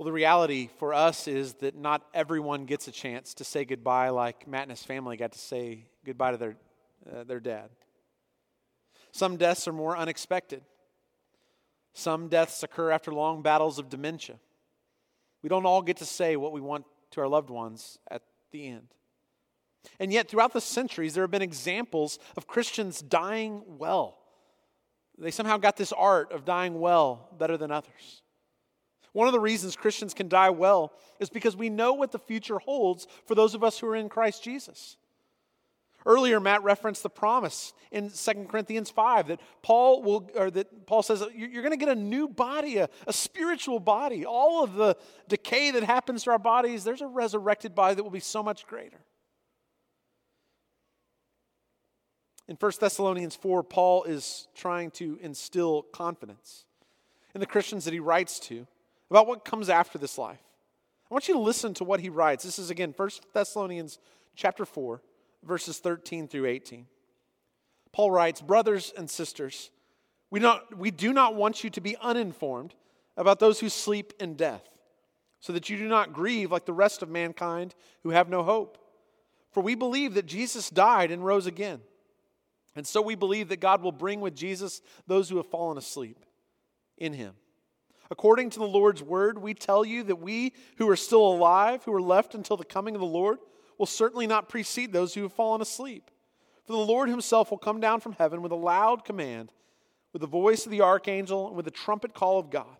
[0.01, 4.09] Well, the reality for us is that not everyone gets a chance to say goodbye
[4.09, 6.55] like Matt and his family got to say goodbye to their,
[7.07, 7.69] uh, their dad.
[9.11, 10.63] Some deaths are more unexpected.
[11.93, 14.37] Some deaths occur after long battles of dementia.
[15.43, 18.69] We don't all get to say what we want to our loved ones at the
[18.69, 18.87] end.
[19.99, 24.17] And yet, throughout the centuries, there have been examples of Christians dying well.
[25.19, 28.23] They somehow got this art of dying well better than others.
[29.13, 32.59] One of the reasons Christians can die well is because we know what the future
[32.59, 34.97] holds for those of us who are in Christ Jesus.
[36.05, 41.03] Earlier, Matt referenced the promise in 2 Corinthians 5 that Paul will, or that Paul
[41.03, 44.25] says you're going to get a new body, a, a spiritual body.
[44.25, 44.97] All of the
[45.27, 48.65] decay that happens to our bodies, there's a resurrected body that will be so much
[48.65, 49.01] greater.
[52.47, 56.65] In 1 Thessalonians 4, Paul is trying to instill confidence
[57.35, 58.65] in the Christians that he writes to
[59.11, 60.41] about what comes after this life.
[61.09, 62.45] I want you to listen to what he writes.
[62.45, 63.99] This is again 1 Thessalonians
[64.35, 65.01] chapter 4,
[65.43, 66.87] verses 13 through 18.
[67.91, 69.69] Paul writes, Brothers and sisters,
[70.29, 72.73] we, not, we do not want you to be uninformed
[73.17, 74.63] about those who sleep in death,
[75.41, 78.77] so that you do not grieve like the rest of mankind who have no hope.
[79.51, 81.81] For we believe that Jesus died and rose again.
[82.77, 86.17] And so we believe that God will bring with Jesus those who have fallen asleep
[86.97, 87.33] in him.
[88.11, 91.93] According to the Lord's word, we tell you that we who are still alive, who
[91.93, 93.39] are left until the coming of the Lord,
[93.77, 96.11] will certainly not precede those who have fallen asleep.
[96.65, 99.53] For the Lord himself will come down from heaven with a loud command,
[100.11, 102.75] with the voice of the archangel, and with the trumpet call of God.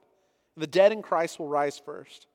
[0.55, 2.27] And the dead in Christ will rise first.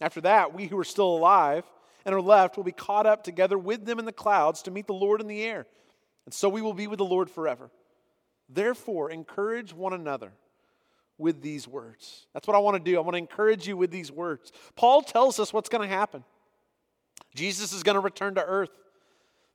[0.00, 1.64] After that, we who are still alive
[2.04, 4.88] and are left will be caught up together with them in the clouds to meet
[4.88, 5.66] the Lord in the air.
[6.24, 7.70] And so we will be with the Lord forever.
[8.48, 10.32] Therefore, encourage one another
[11.20, 12.26] with these words.
[12.32, 12.96] That's what I want to do.
[12.96, 14.50] I want to encourage you with these words.
[14.74, 16.24] Paul tells us what's going to happen
[17.34, 18.70] Jesus is going to return to earth.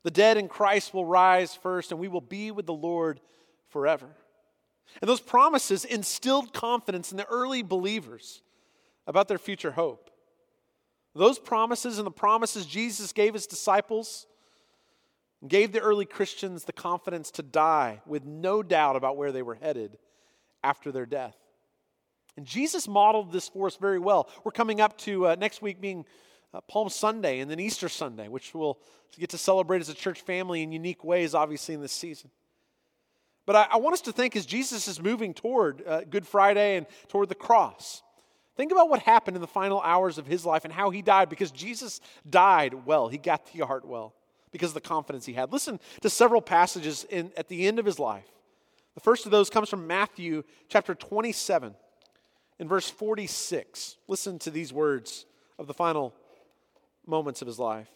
[0.04, 3.20] The dead in Christ will rise first, and we will be with the Lord
[3.70, 4.08] forever.
[5.02, 8.44] And those promises instilled confidence in the early believers
[9.08, 10.12] about their future hope.
[11.16, 14.28] Those promises and the promises Jesus gave his disciples
[15.48, 19.56] gave the early Christians the confidence to die with no doubt about where they were
[19.56, 19.98] headed
[20.64, 21.36] after their death.
[22.38, 24.30] And Jesus modeled this for us very well.
[24.44, 26.06] We're coming up to uh, next week being
[26.54, 28.78] uh, Palm Sunday and then Easter Sunday, which we'll
[29.18, 32.30] get to celebrate as a church family in unique ways, obviously, in this season.
[33.46, 36.78] But I, I want us to think as Jesus is moving toward uh, Good Friday
[36.78, 38.02] and toward the cross.
[38.58, 41.30] Think about what happened in the final hours of his life and how he died
[41.30, 43.10] because Jesus died well.
[43.10, 44.14] He got the heart well
[44.52, 45.52] because of the confidence he had.
[45.52, 48.26] Listen to several passages in, at the end of his life.
[48.94, 51.76] The first of those comes from Matthew chapter 27
[52.60, 53.98] in verse 46.
[54.08, 55.26] Listen to these words
[55.58, 56.14] of the final
[57.06, 57.90] moments of his life.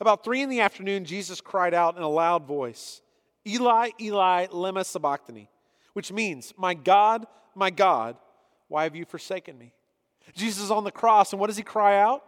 [0.00, 3.00] About three in the afternoon, Jesus cried out in a loud voice,
[3.46, 5.48] Eli, Eli, lema sabachthani,
[5.92, 8.16] which means, My God, my God,
[8.68, 9.72] why have you forsaken me?
[10.34, 12.22] Jesus is on the cross, and what does he cry out?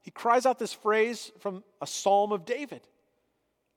[0.00, 2.80] He cries out this phrase from a psalm of David.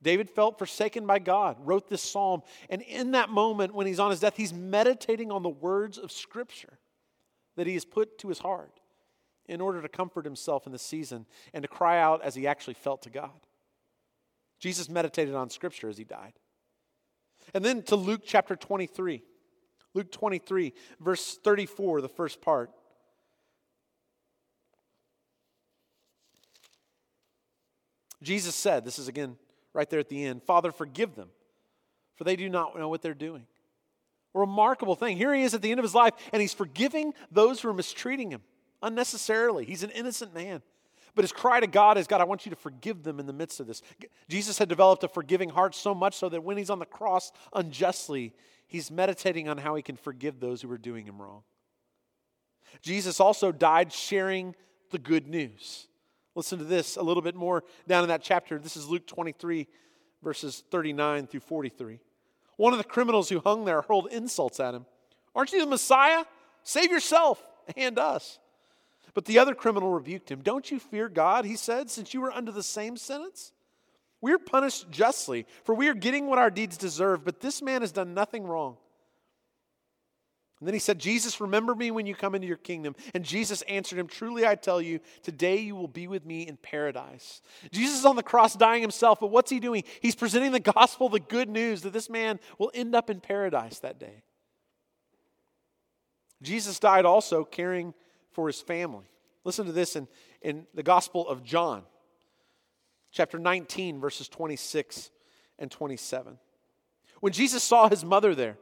[0.01, 4.09] David felt forsaken by God, wrote this psalm, and in that moment when he's on
[4.09, 6.79] his death, he's meditating on the words of Scripture
[7.55, 8.79] that he has put to his heart
[9.47, 12.73] in order to comfort himself in the season and to cry out as he actually
[12.73, 13.29] felt to God.
[14.59, 16.33] Jesus meditated on Scripture as he died.
[17.53, 19.23] And then to Luke chapter 23.
[19.93, 22.71] Luke 23, verse 34, the first part.
[28.23, 29.35] Jesus said, this is again
[29.73, 31.29] right there at the end Father, forgive them,
[32.15, 33.45] for they do not know what they're doing.
[34.33, 35.17] Remarkable thing.
[35.17, 37.73] Here he is at the end of his life, and he's forgiving those who are
[37.73, 38.41] mistreating him
[38.81, 39.65] unnecessarily.
[39.65, 40.61] He's an innocent man.
[41.13, 43.33] But his cry to God is, God, I want you to forgive them in the
[43.33, 43.81] midst of this.
[44.29, 47.33] Jesus had developed a forgiving heart so much so that when he's on the cross
[47.53, 48.33] unjustly,
[48.67, 51.43] he's meditating on how he can forgive those who are doing him wrong.
[52.81, 54.55] Jesus also died sharing
[54.91, 55.87] the good news.
[56.35, 58.57] Listen to this a little bit more down in that chapter.
[58.57, 59.67] This is Luke 23,
[60.23, 61.99] verses 39 through 43.
[62.57, 64.85] One of the criminals who hung there hurled insults at him.
[65.35, 66.25] Aren't you the Messiah?
[66.63, 67.43] Save yourself
[67.75, 68.39] and us.
[69.13, 70.41] But the other criminal rebuked him.
[70.41, 73.51] Don't you fear God, he said, since you were under the same sentence?
[74.21, 77.81] We are punished justly, for we are getting what our deeds deserve, but this man
[77.81, 78.77] has done nothing wrong.
[80.61, 82.95] And then he said, Jesus, remember me when you come into your kingdom.
[83.15, 86.55] And Jesus answered him, Truly I tell you, today you will be with me in
[86.55, 87.41] paradise.
[87.71, 89.83] Jesus is on the cross dying himself, but what's he doing?
[90.01, 93.79] He's presenting the gospel, the good news that this man will end up in paradise
[93.79, 94.21] that day.
[96.43, 97.95] Jesus died also caring
[98.31, 99.05] for his family.
[99.43, 100.07] Listen to this in,
[100.43, 101.81] in the Gospel of John,
[103.11, 105.09] chapter 19, verses 26
[105.57, 106.37] and 27.
[107.19, 108.57] When Jesus saw his mother there,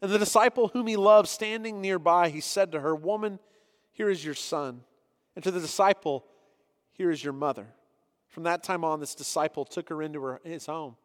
[0.00, 3.38] and the disciple whom he loved standing nearby, he said to her, Woman,
[3.92, 4.82] here is your son.
[5.34, 6.24] And to the disciple,
[6.92, 7.66] Here is your mother.
[8.28, 10.96] From that time on, this disciple took her into her, his home.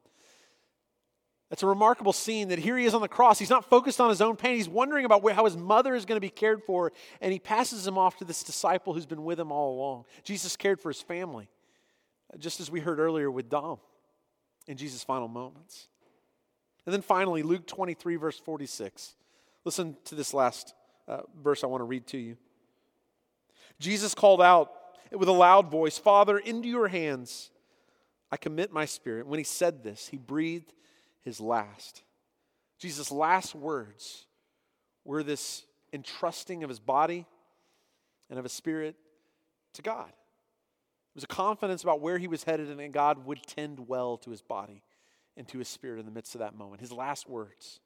[1.50, 3.38] It's a remarkable scene that here he is on the cross.
[3.38, 4.56] He's not focused on his own pain.
[4.56, 7.86] He's wondering about how his mother is going to be cared for, and he passes
[7.86, 10.06] him off to this disciple who's been with him all along.
[10.24, 11.48] Jesus cared for his family,
[12.40, 13.78] just as we heard earlier with Dom
[14.68, 15.90] in Jesus' final moments.
[16.86, 19.16] And then finally, Luke 23, verse 46.
[19.66, 20.74] Listen to this last
[21.08, 22.38] uh, verse I want to read to you.
[23.80, 24.72] Jesus called out
[25.12, 27.52] with a loud voice, Father, into your hands
[28.34, 29.28] I commit my spirit.
[29.28, 30.74] When he said this, he breathed
[31.22, 32.02] his last.
[32.80, 34.26] Jesus' last words
[35.06, 37.28] were this entrusting of his body
[38.32, 38.96] and of his spirit
[39.74, 40.08] to God.
[40.08, 44.18] It was a confidence about where he was headed and that God would tend well
[44.18, 44.82] to his body
[45.38, 46.82] and to his spirit in the midst of that moment.
[46.82, 47.80] His last words.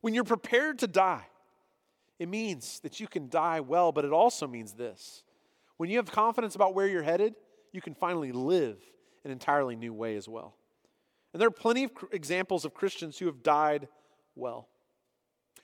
[0.00, 1.26] When you're prepared to die,
[2.18, 5.22] it means that you can die well, but it also means this.
[5.76, 7.34] When you have confidence about where you're headed,
[7.72, 8.78] you can finally live
[9.24, 10.54] an entirely new way as well.
[11.32, 13.88] And there are plenty of examples of Christians who have died
[14.34, 14.68] well.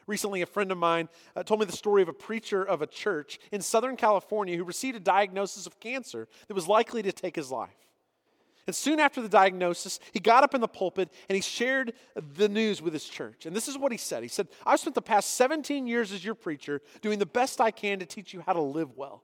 [0.06, 2.86] Recently, a friend of mine uh, told me the story of a preacher of a
[2.86, 7.34] church in Southern California who received a diagnosis of cancer that was likely to take
[7.34, 7.83] his life.
[8.66, 12.48] And soon after the diagnosis, he got up in the pulpit and he shared the
[12.48, 13.44] news with his church.
[13.44, 16.24] And this is what he said He said, I've spent the past 17 years as
[16.24, 19.22] your preacher doing the best I can to teach you how to live well.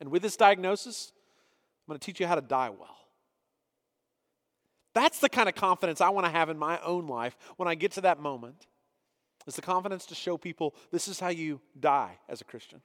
[0.00, 1.12] And with this diagnosis,
[1.86, 2.96] I'm going to teach you how to die well.
[4.94, 7.74] That's the kind of confidence I want to have in my own life when I
[7.74, 8.66] get to that moment.
[9.46, 12.82] It's the confidence to show people this is how you die as a Christian.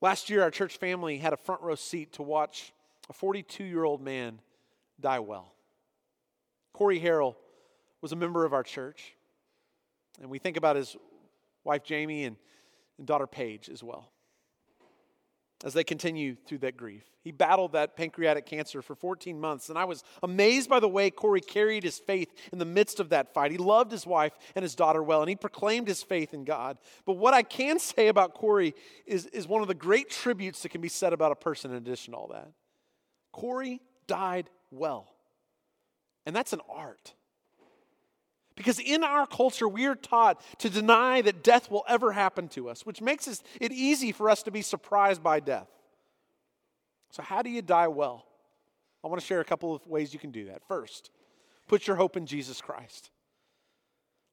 [0.00, 2.72] Last year, our church family had a front row seat to watch
[3.08, 4.40] a 42 year old man
[5.00, 5.52] die well.
[6.72, 7.34] Corey Harrell
[8.00, 9.14] was a member of our church,
[10.20, 10.96] and we think about his
[11.64, 12.36] wife Jamie and,
[12.98, 14.12] and daughter Paige as well
[15.64, 17.02] as they continue through that grief.
[17.22, 21.10] He battled that pancreatic cancer for 14 months, and I was amazed by the way
[21.10, 23.50] Corey carried his faith in the midst of that fight.
[23.50, 26.78] He loved his wife and his daughter well, and he proclaimed his faith in God.
[27.04, 28.74] But what I can say about Corey
[29.06, 31.76] is, is one of the great tributes that can be said about a person in
[31.76, 32.48] addition to all that.
[33.32, 35.08] Corey died well,
[36.24, 37.14] and that's an art.
[38.58, 42.68] Because in our culture, we are taught to deny that death will ever happen to
[42.68, 45.68] us, which makes it easy for us to be surprised by death.
[47.12, 48.26] So, how do you die well?
[49.04, 50.64] I want to share a couple of ways you can do that.
[50.66, 51.12] First,
[51.68, 53.12] put your hope in Jesus Christ.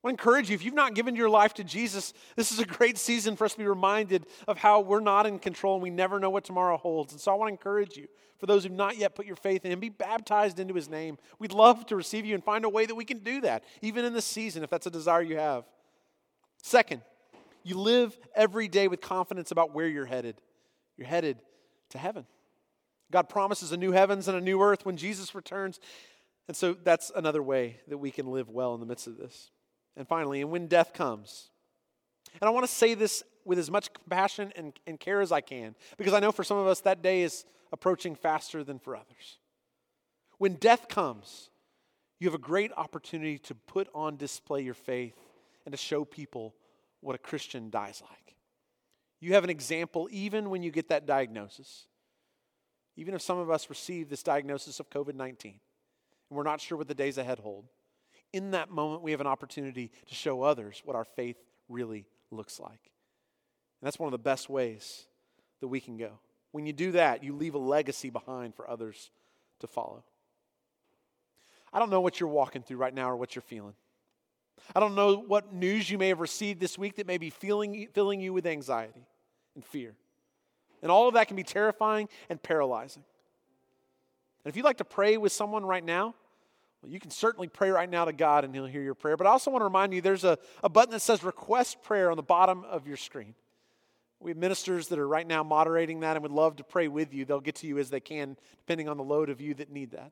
[0.05, 2.59] I want to encourage you, if you've not given your life to Jesus, this is
[2.59, 5.81] a great season for us to be reminded of how we're not in control and
[5.81, 7.11] we never know what tomorrow holds.
[7.11, 9.65] And so I want to encourage you, for those who've not yet put your faith
[9.65, 11.17] in Him, be baptized into His name.
[11.39, 14.05] We'd love to receive you and find a way that we can do that, even
[14.05, 15.63] in this season, if that's a desire you have.
[16.61, 17.01] Second,
[17.63, 20.35] you live every day with confidence about where you're headed.
[20.97, 21.39] You're headed
[21.89, 22.27] to heaven.
[23.11, 25.79] God promises a new heavens and a new earth when Jesus returns.
[26.47, 29.49] And so that's another way that we can live well in the midst of this.
[29.97, 31.49] And finally, and when death comes,
[32.41, 35.41] and I want to say this with as much compassion and, and care as I
[35.41, 38.95] can, because I know for some of us that day is approaching faster than for
[38.95, 39.37] others.
[40.37, 41.49] When death comes,
[42.19, 45.17] you have a great opportunity to put on display your faith
[45.65, 46.55] and to show people
[47.01, 48.35] what a Christian dies like.
[49.19, 51.87] You have an example even when you get that diagnosis.
[52.97, 55.59] Even if some of us receive this diagnosis of COVID 19
[56.29, 57.65] and we're not sure what the days ahead hold,
[58.33, 61.37] in that moment, we have an opportunity to show others what our faith
[61.69, 62.91] really looks like.
[63.81, 65.07] And that's one of the best ways
[65.61, 66.19] that we can go.
[66.51, 69.11] When you do that, you leave a legacy behind for others
[69.59, 70.03] to follow.
[71.73, 73.73] I don't know what you're walking through right now or what you're feeling.
[74.73, 77.87] I don't know what news you may have received this week that may be feeling,
[77.93, 79.05] filling you with anxiety
[79.55, 79.95] and fear.
[80.81, 83.03] And all of that can be terrifying and paralyzing.
[84.43, 86.15] And if you'd like to pray with someone right now,
[86.87, 89.17] you can certainly pray right now to God and He'll hear your prayer.
[89.17, 92.11] But I also want to remind you there's a, a button that says request prayer
[92.11, 93.35] on the bottom of your screen.
[94.19, 97.13] We have ministers that are right now moderating that and would love to pray with
[97.13, 97.25] you.
[97.25, 99.91] They'll get to you as they can, depending on the load of you that need
[99.91, 100.11] that.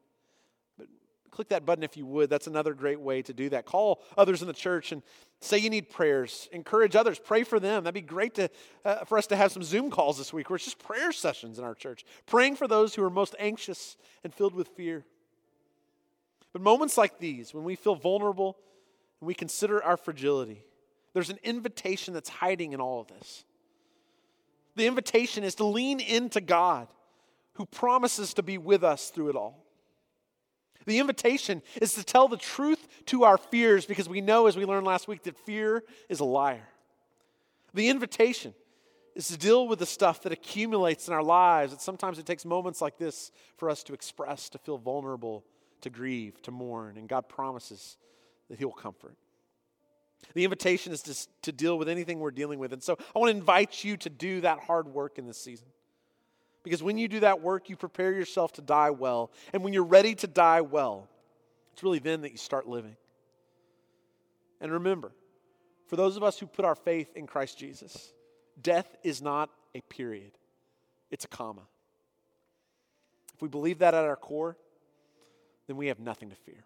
[0.78, 0.88] But
[1.32, 2.30] click that button if you would.
[2.30, 3.65] That's another great way to do that.
[3.65, 5.01] Call others in the church and
[5.41, 6.47] say you need prayers.
[6.51, 7.17] Encourage others.
[7.17, 7.86] Pray for them.
[7.86, 8.49] That'd be great to,
[8.86, 11.57] uh, for us to have some Zoom calls this week where it's just prayer sessions
[11.57, 15.05] in our church, praying for those who are most anxious and filled with fear.
[16.54, 18.58] But moments like these, when we feel vulnerable
[19.20, 20.64] and we consider our fragility,
[21.14, 23.43] there's an invitation that's hiding in all of this.
[24.76, 26.88] The invitation is to lean into God
[27.54, 29.64] who promises to be with us through it all.
[30.86, 34.66] The invitation is to tell the truth to our fears because we know, as we
[34.66, 36.68] learned last week, that fear is a liar.
[37.74, 38.54] The invitation
[39.16, 41.72] is to deal with the stuff that accumulates in our lives.
[41.72, 45.45] And sometimes it takes moments like this for us to express, to feel vulnerable,
[45.84, 47.97] to grieve, to mourn, and God promises
[48.49, 49.15] that He will comfort.
[50.34, 52.73] The invitation is to, to deal with anything we're dealing with.
[52.73, 55.67] And so I want to invite you to do that hard work in this season.
[56.63, 59.31] Because when you do that work, you prepare yourself to die well.
[59.51, 61.09] And when you're ready to die well,
[61.73, 62.95] it's really then that you start living.
[64.61, 65.11] And remember,
[65.88, 68.13] for those of us who put our faith in Christ Jesus,
[68.61, 70.31] death is not a period,
[71.11, 71.63] it's a comma.
[73.36, 74.55] If we believe that at our core,
[75.74, 76.63] then we have nothing to fear.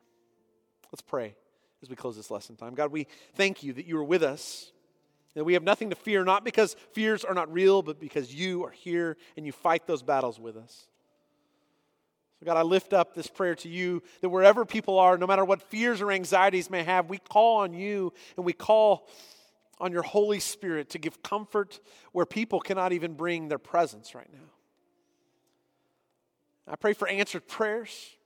[0.92, 1.34] Let's pray
[1.82, 2.76] as we close this lesson time.
[2.76, 4.74] God, we thank you that you are with us,
[5.34, 8.66] that we have nothing to fear, not because fears are not real, but because you
[8.66, 10.88] are here and you fight those battles with us.
[12.42, 15.46] So, God, I lift up this prayer to you that wherever people are, no matter
[15.46, 19.08] what fears or anxieties may have, we call on you and we call
[19.80, 21.80] on your Holy Spirit to give comfort
[22.12, 24.50] where people cannot even bring their presence right now.
[26.68, 28.17] I pray for answered prayers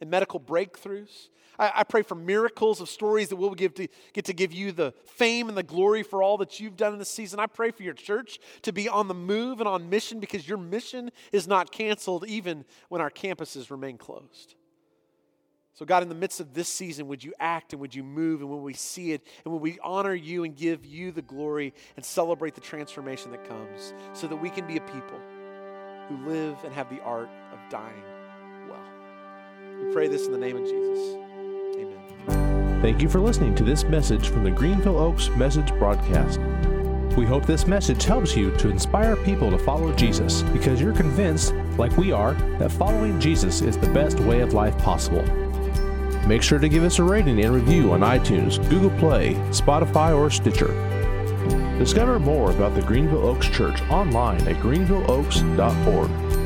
[0.00, 1.28] and medical breakthroughs.
[1.58, 4.72] I, I, pray for miracles of stories that we'll give to, get to give you
[4.72, 7.38] the fame and the glory for all that you've done in this season.
[7.38, 10.58] I pray for your church to be on the move and on mission because your
[10.58, 14.54] mission is not canceled even when our campuses remain closed.
[15.74, 18.40] So, God, in the midst of this season, would you act and would you move?
[18.40, 21.72] And when we see it, and when we honor you and give you the glory
[21.96, 25.20] and celebrate the transformation that comes, so that we can be a people
[26.08, 28.02] who live and have the art of dying
[29.92, 31.16] pray this in the name of Jesus.
[31.76, 32.80] Amen.
[32.80, 36.38] Thank you for listening to this message from the Greenville Oaks Message Broadcast.
[37.16, 41.54] We hope this message helps you to inspire people to follow Jesus because you're convinced,
[41.76, 45.24] like we are, that following Jesus is the best way of life possible.
[46.26, 50.30] Make sure to give us a rating and review on iTunes, Google Play, Spotify, or
[50.30, 50.68] Stitcher.
[51.78, 56.39] Discover more about the Greenville Oaks Church online at greenvilleoaks.org.